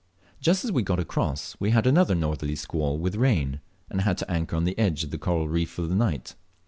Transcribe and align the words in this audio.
Just 0.39 0.65
as 0.65 0.71
we 0.71 0.81
got 0.81 0.99
across 0.99 1.55
we 1.59 1.69
had 1.69 1.85
another 1.85 2.15
northerly 2.15 2.55
squall 2.55 2.97
with 2.97 3.13
rain, 3.17 3.61
and 3.87 4.01
had 4.01 4.17
to 4.17 4.31
anchor 4.31 4.55
on 4.55 4.63
the 4.63 4.79
edge 4.79 5.03
of 5.03 5.13
a 5.13 5.17
coral 5.19 5.47
reef 5.47 5.69
for 5.69 5.83
the 5.83 5.93
night. 5.93 6.33